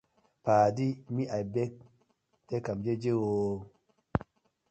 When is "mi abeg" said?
1.15-1.71